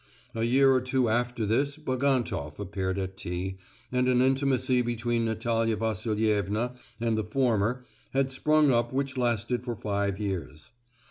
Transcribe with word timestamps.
A 0.33 0.41
year 0.41 0.71
or 0.71 0.81
two 0.81 1.09
after 1.09 1.45
this 1.45 1.77
Bagantoff 1.77 2.57
appeared 2.57 2.97
at 2.97 3.15
T——, 3.17 3.59
and 3.91 4.07
an 4.07 4.19
intimacy 4.19 4.81
between 4.81 5.25
Natalia 5.25 5.75
Vasilievna 5.75 6.73
and 6.99 7.15
the 7.15 7.23
former 7.23 7.85
had 8.09 8.31
sprung 8.31 8.71
up 8.73 8.91
which 8.91 9.15
lasted 9.15 9.63
for 9.63 9.75
five 9.75 10.17
years. 10.17 10.71